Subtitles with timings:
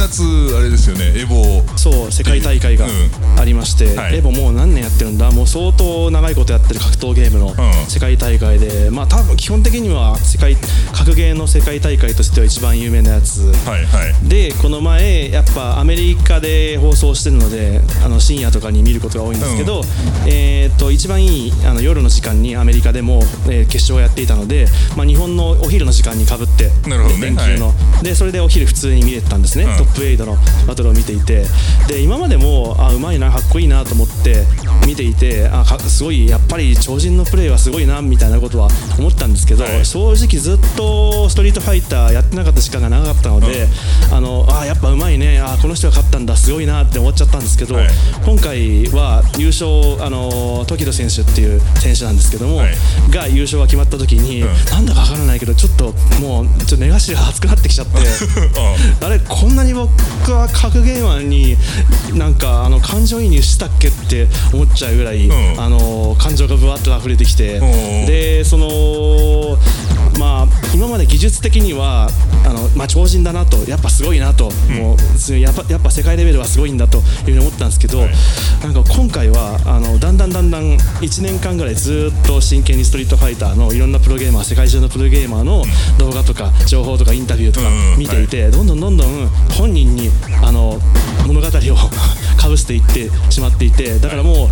[0.00, 0.22] 月
[0.56, 2.86] あれですよねエボそう世界大会が
[3.38, 4.18] ありまして、はい。
[4.18, 5.30] エボもう何年やってるんだ？
[5.30, 7.54] もう相当長いことやってる格闘ゲームのん。
[7.88, 10.56] 世界大会で、まあ多分基本的には世界
[10.92, 13.40] 格ゲーの世界大会としては一番有名なやつ。
[13.68, 14.28] はいはい。
[14.28, 19.82] でこの前やっぱアメリカで放送してるのであの深夜とかに見ることが多いんですけど、
[20.26, 27.26] えー、と一番いいあの夜の時間にアメリカでも、えー決勝をやっていたので、まあ、日本のお昼の時間にかぶってなるほどね。
[27.26, 29.76] 連休の、でそれでお昼普通に見れてたんですね、うん。
[29.76, 30.36] トップ8の
[30.66, 31.44] バトルを見ていて
[31.88, 34.44] で今までもあうまいなかっこいいなと思って
[34.86, 38.68] 見ていてあかすごいやっぱり超人のプレーはすごいなみたいなことは
[38.98, 39.84] 思ったんですけど、はい。
[39.84, 43.66] 正直ずっとストリートファイターやってなかった時間が長かったので、
[44.70, 45.40] やっぱうまいね。
[45.40, 47.88] あこの人が勝ったんだすごいなって思っちゃったんですけど、はい。
[48.24, 49.66] 今回は優勝
[50.00, 52.74] あの時戸選手っていう選手なんですけども、はい。
[53.10, 54.46] が優勝が決まった時に、ん。
[54.70, 57.98] なんだかわからないけどちょっともうちょっと目頭が熱くなってきちゃって。
[59.04, 59.90] あれこんなに僕
[60.30, 61.56] は格ゲーマンに
[62.14, 65.60] なんかあの感情移入したっけって思っちゃうぐらい、うん。
[65.60, 68.06] あの感情がぶわっと溢れてきて、うん。
[68.06, 69.58] でその
[70.20, 72.08] まあ今まで技術的には
[72.44, 78.00] あの、まあ、超人だなとやっぱすごいなと、もうすやっぱやっぱ世界レベルはすごいんだというふうに思ったんですけど、
[78.62, 85.64] なんか今回はあのだんだんだんだん1年間ぐらいずっと真剣にストリートファイターのいろんなプロゲーマー世界中のプロゲーマーの
[85.98, 90.10] 動画とか情報とかインタビューとかうん見ていて、どんどんどんどん本人に
[90.42, 90.78] あの
[91.26, 91.50] 物語を
[92.36, 94.48] かぶせていってしまっていてだからもう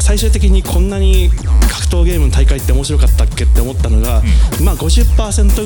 [0.00, 1.30] 最終的にこんなに
[1.68, 4.22] 格闘ゲームの大会って面白かったっけって思ったのが、
[4.62, 4.95] まあ50%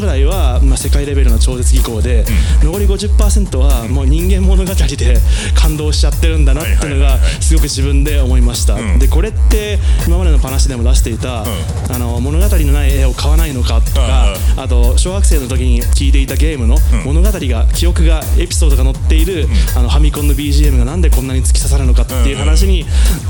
[0.00, 2.24] ぐらいは、まあ、世界レベルの超絶技巧で、
[2.62, 5.20] 残り50%はもう人間物語で
[5.54, 8.98] 感動しちゃってるんだなっていうのがすごく自分で思いました、ん。
[8.98, 22.86] でこれって今までの話でも出していた、あの物語のない絵を買わないのかとか、あと小学生の時に聴いていたゲームの物語が記憶がエピソードが載っている、あのファミコンの BGM がなんでこんなに突き刺さるのかっていう話に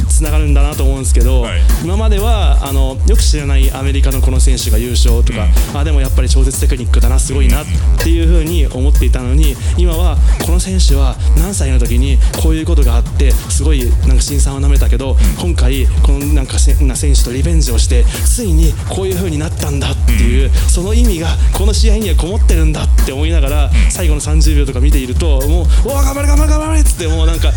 [0.09, 1.61] つながるんだなと思うんですけど、はい。
[1.85, 7.67] 今まではあのよく知らないアメリカのこの選手が優勝とか、あででもやっぱり超絶テクニックだなすごいなっ
[7.99, 21.27] ていうふうに思っていたのに今はこの選手は何歳の時にこういうことがあってすごいなんか辛酸をなめたけど、今回このなんかせな選手とリベンジをしてついにこういうふうになったんだっていう、その意味が
[21.59, 27.53] この試合にはこもってるんだって思いながら、最後の30秒とか見ているともう「おお頑張れ頑張れ頑張れ」っつってもうなんか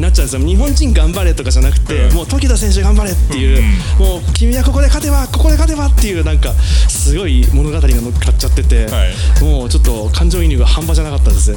[0.00, 0.40] なっちゃうんですよ。
[0.40, 3.62] 日本人頑張れとかじゃなくて、もう時田選手頑張れっていう、
[3.98, 6.52] もう君はここで勝てばここで勝てばっていうなんか
[6.88, 9.08] すごい物語が乗っかっちゃってて、はい。
[9.42, 11.54] もうちょっと感情移入が半端じゃなかったです、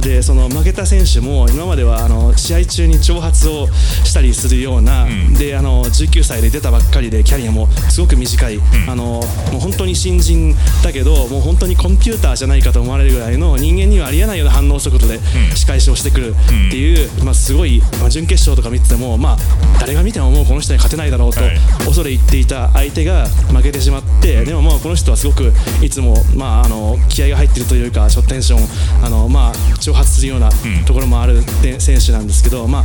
[0.00, 3.68] でその負けた選手も今まではあの試合中に挑発を
[4.04, 5.06] したりするような、
[5.38, 8.58] であの19歳で出たばっかりでキャリアもすごく短い、
[8.88, 9.20] あのも
[9.56, 15.20] う本当に新人だけどもう本当にコンピューターじゃないかと思われるぐらいの人間にはありえないような反応速度で
[15.54, 19.36] 仕返しをしてくるっていう、まあ、すごい、まあ、準決勝とか見てても、まあ、
[19.80, 21.58] 誰が見てももうこの人に勝てないだろうとはい。
[21.84, 25.52] 恐れ入っていた相手が負けてしまって、でもまあこの人はすごく
[25.82, 30.50] いつも、まあ、あの気合が入ってるというかちょっとテンションあの、まあ、挑発するような
[30.86, 32.84] ところもあるで選手なんですけど、まあ、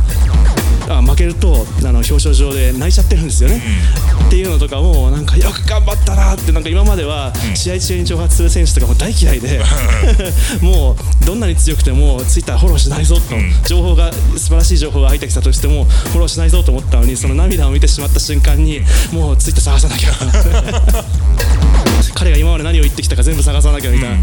[0.88, 3.62] あ負けるとあの表彰状で泣いちゃってるんですよね。
[4.26, 9.60] っていうのとかもなんかよく頑張ったなってなんか今までは試合中に挑発する選手とかも大嫌いで
[10.62, 13.22] もうどんなに強くてもツイッターフォローしないぞと、
[13.66, 18.80] 情報が素晴らしい情報が入ってきたとしてもフォローしないぞと思ったのにその涙を見てしまった瞬間に
[19.12, 20.10] もうツイッター探さなきゃ
[22.14, 24.16] 彼が今まで何を言ってきたか全部探さなきゃみたいな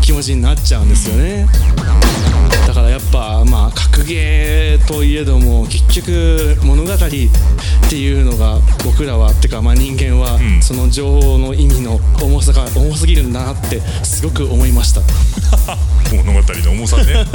[0.00, 1.46] 気持ちになっちゃうんですよね。
[2.66, 6.98] だからやっぱまあ格ゲーといえども結局物語っ
[7.90, 10.62] ていうのが僕らはってかまあ人間はん。
[10.62, 15.02] その情報の意味の重さが重すぎるんだなってすごく思いました。
[16.14, 17.24] 物語の重さね。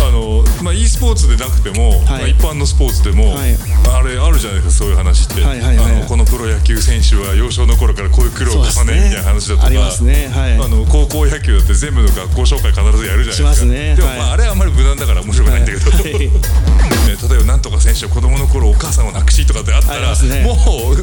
[0.00, 3.56] あの、まあ、e スポーツでなくても、まあ一般のスポーツでも、はい。
[3.90, 9.08] あれあるじゃないですかそういう話って、はいはいはいあのこのプロ野球選手は幼少の頃からこういう苦労を重ね。
[9.08, 10.28] みたいな話だとかありますね。
[10.28, 10.52] はい。
[10.54, 13.54] あの高校野球だって全部の学校紹介必ずやるじゃないですか。
[13.54, 13.96] すね。
[13.96, 14.18] でも、はい。
[14.18, 16.04] まあ、あれはあんまり無難だから面白くないんだけど、はい。
[17.04, 20.42] ね、例えばなんとか選手は子供の頃お母さんを亡くしとかってあったらね。
[20.42, 20.94] も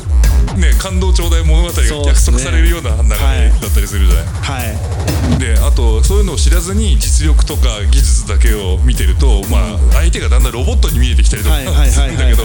[0.56, 4.26] うね感動頂戴物語が約束されるような流れだったりするじゃない。
[4.42, 5.40] はい。
[5.40, 11.92] であとそういうのを知らずに実力とか技術だけを見てると、まあ、相手がだんだんロボットに見えてきたりとかはいはいはいはい。
[11.92, 12.44] するんだけど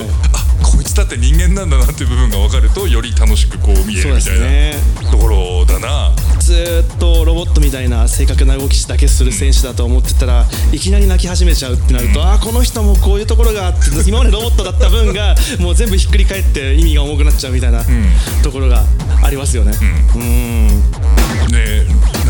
[1.56, 4.74] なんだなっていう部分が分かるとより楽しくこう見えるみたいなね。
[5.10, 6.12] ところだな。
[6.38, 17.82] ずーっとロボットみたいな正確な動きだけする選手だと思ってたらいきなり泣き始めちゃうってなると、ああこの人もこういうところがあって今までロボットだった分がもう全部ひっくり返って意味が重くなっちゃうみたいな
[18.44, 18.84] ところが
[19.24, 19.72] ありますよね。
[20.14, 20.68] うん。
[21.52, 21.86] ね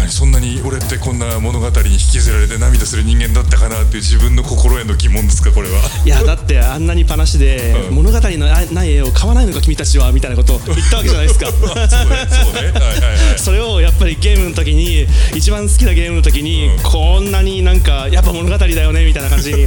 [0.06, 5.81] 何そんなに俺ってこんな物語に引きずられて涙する人間だったかなっていう自分の心への疑問ですかこれは。
[6.05, 11.47] いやだってあんなにパなしで、うん、物語のない絵を買わないのか君たちはみたいなことを言ったわけじゃないですか。
[11.50, 13.38] そうねそうね、はい。
[13.38, 19.67] それをやっぱりゲームの時に一番好きなゲームの時に、うん、こんなになんかやっぱ物語だよねみたいな感じに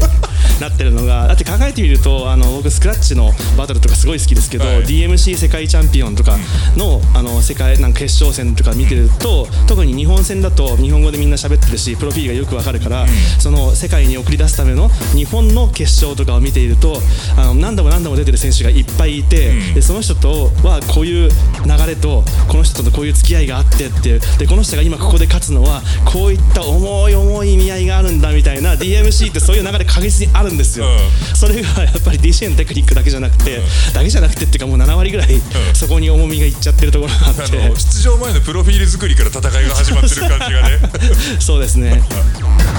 [0.60, 6.38] なってるのがだって考えてみるとあの僕スクラッチのバトルとかすごい好きですけど、はい、DMC 世界チャンピオンとか
[6.76, 13.06] の,、あの世界なんか決勝戦とか見てると特に日本戦だと日本語でみんな喋ってるしプロフィールがよくわかるから、
[13.40, 16.98] その世界に送り出すための日本の決勝とかを見ていると
[17.38, 35.42] あの何度も何度も出てる選手がいっぱいいて、でその人とはこういう流れとこの人とこういう付き合いがあってってでこの人が今ここで勝つのはこういった重い重い意味合いがあるんだみたいな DMC ってそういう流れ確実にあるんですよ、うん、それがやっぱり DC のテクニックだけじゃなくて、うん、だけじゃなくてっていうかもう7割ぐらい、
[35.74, 40.80] そこに重みがいっちゃってるところがあって出場前のプロフィール作りから戦いが始まってる感じがね。
[41.40, 42.02] そうですね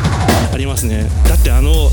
[0.52, 1.08] ありますね。
[1.28, 1.90] だってあの、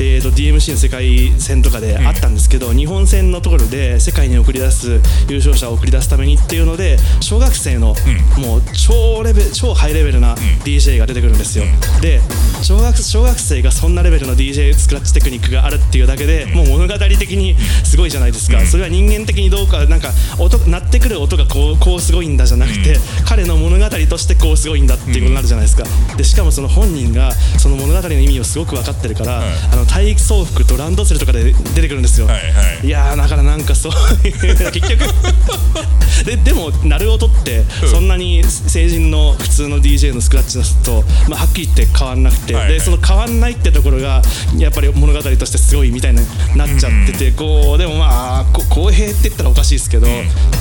[0.00, 7.94] えーと、DMC の世界戦とかであったんですけど、うん、日本戦のところで世界に送り出す優勝者を送り出すためにっていうので小学生の、
[8.38, 12.20] うん、もう超レベ超ハイレベルな DJ が出てくるんですよ、うん、で
[12.62, 18.60] 小学小学生がそんなレベルの DJ スクラッチテクニックがあるっていうだけでもう物語的にすごいじゃないですか。
[18.66, 25.84] それは人間的にどうかなんか音鳴ってくる音がこうこうすごいんだじゃなくて彼の物語としてこうすごいんだっていうことになるじゃないですか。
[26.16, 29.42] でしかもその本人がその物語の意味をすごく分かってるから、
[29.72, 33.92] あの体育総服とランドセルとかで出てくるんですよ、はいはい、いやだからなんかそう
[34.22, 35.04] 結局
[36.24, 44.22] ででも鳴る音ってそんなに成人の普通の DJ のスクラッチのと、まあ、はっきり言って変わんなくて、はいはい、でその変わんないってところが
[44.56, 46.18] やっぱり物語としてすごいみたいに
[46.56, 50.06] なっちゃってて、こうでもまあ公平って言ったらおかしいですけど、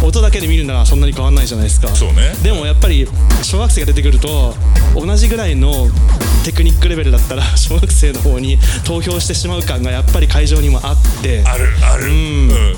[0.04, 1.90] 音だけで見るならそんなに変わんないじゃないですか。
[1.90, 2.34] そうね。
[2.44, 3.08] でもやっぱり
[3.44, 4.56] 小学生が出てくると
[4.96, 5.88] 同じぐらいの
[6.44, 11.44] テクニックレベルだったら 小学生の方に投票してしまう感がやっぱり会場にもあって。
[11.46, 12.76] あるある、うん、うん、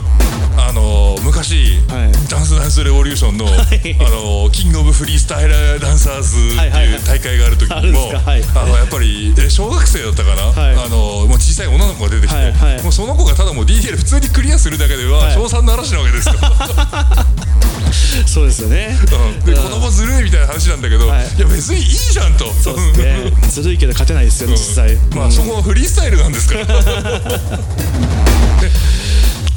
[0.58, 3.56] あの昔、はい、ダンスダンスレボリューションの、はい、
[4.00, 16.36] あのキングオブフリースタイルダンサーズっていう大会がある時にも、あのやっぱり小学生だったかな、はい、あのもう小さい女の子が出てきて、もうその子がただもう DJL 普通にクリアするだけでは賞賛の嵐なわけですよ。
[18.26, 22.52] そうですよね、うん、で子供ずるいみたいな話なんだけど、はい、いや別にいいじゃんと。
[22.54, 23.32] そうですね。
[23.50, 26.66] ずるいけど勝てないですよ、実際、まあそこはフリースタイルなんですから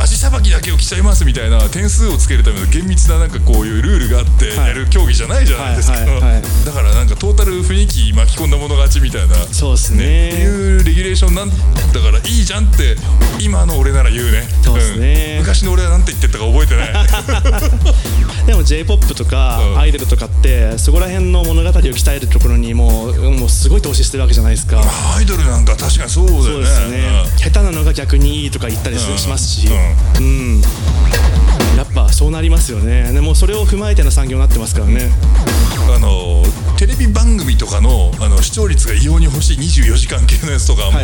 [0.04, 10.28] 足さばきだけを競いますみたいな点数をつけるための厳密ななんかこういうルールがあってやる競技じゃないじゃないですか、だからなんかトータル雰囲気巻き込んだもの勝ちみたいなそうですね。
[10.28, 12.96] っていうレギュレーションなんだからいいじゃんって
[13.40, 14.42] 今の俺なら言うね。
[14.62, 18.44] そうですね、うん、昔の俺はなんて言ってたか覚えてない。
[18.44, 24.82] でも j p o p とかアイドルとかってそこら辺の物語を鍛えるところにもうもうすごい投資してるわけじゃないですか。
[25.16, 26.44] アイドルなんか確かにそうだよね。
[26.44, 30.62] そうですね、下手なのが逆にいいとか言ったりしますし、うんうん。
[31.76, 33.12] やっぱそうなりますよね。
[33.12, 35.10] でもそれを踏まえての産業になってますからね、
[35.94, 36.42] あの
[36.76, 41.00] テレビ番組とかのあの視聴率が異様に欲しい24時間系のやつとかも,、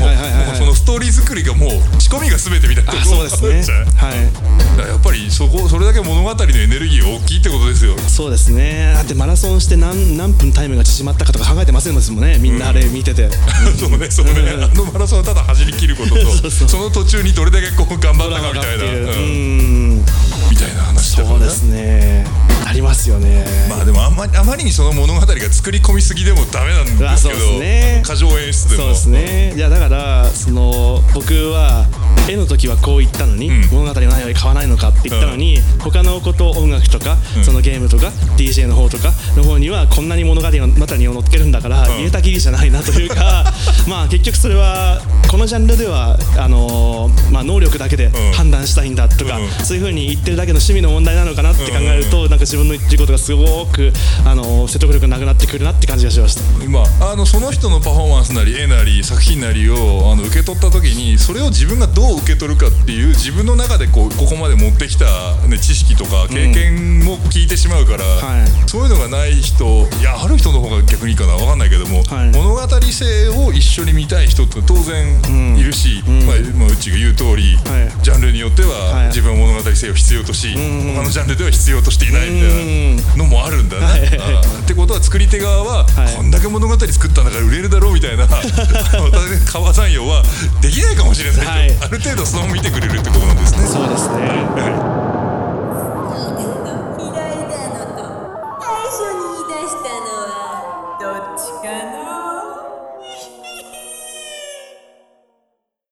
[0.54, 3.84] そのストーリー作りがもう仕込みが全てみたいなところそうですね。
[3.96, 4.88] はい。
[4.88, 7.96] やっぱりそこそれだけ物語のエネルギー大きいってことですよ。
[7.98, 8.92] そうですね。
[8.94, 12.38] だってマラソンして何何分タイムが縮まったかとか考えてませんもんね。
[12.38, 13.30] みんなあれ見てて、
[13.78, 18.84] そうねそうね、あのマラソンはただ走り切ることとその途中にどれだけこう頑張ったかみたいな。
[18.84, 20.04] うん。
[20.50, 22.24] みたいな話だからそうですね。
[22.66, 23.44] ありますよね。
[23.68, 28.82] まあでもあんまりあまりにその物語が作り込みすぎでもダメなんですけど、ね、過剰演出でも。
[28.82, 29.54] そうですね。
[29.56, 31.86] いやだからその僕は
[32.28, 43.52] 絵の時はこう言ったのに、うん、物語がないのに買わないのかって言ったのに、うん、他のこと音楽とか、うん、そのゲームとか DJ の方とかの方にはこんなに物語を乗っけるんだから、入れたきりじゃないなというか
[43.88, 53.92] まあ結局それはこのジャンルではあのー、まあ、能力だけで判断したいんだとか、そういうふうに言ってるだけの趣味の問題なのかなって考えると、なんか自分の言ってることがすごく
[54.24, 65.04] あの説得力なくなってくるなって感じがしました今あのその人のパフォーマンスなり絵なり作品なりをあの受け取った時にそれを自分がどう受け取るかっていう自分の中でこうここまで持ってきた、
[65.46, 69.64] ね、知識とか経験も聞いてしまうから、うんはい、そういうのがない人
[70.00, 84.18] いやある人の方が逆にいいかな分かんないけども、はい、物語性を一緒に見たい人って当然いるし、うん、まあ、まあ、うちが言う通り、はい、ジャンルによっては自分は物語性を必要とし、他のジャンルでは必要としていないみたいなのもあるんだね。
[84.64, 85.86] ってことは作り手側は、
[86.16, 88.26] こんだけ物語作ったんだから売れるだろうみたいな
[89.46, 90.22] 川山用は
[90.60, 93.66] できないかもしれないと、ある程度その見てくれるってことなんですね。
[93.66, 94.26] そうですね、
[94.56, 95.09] はい、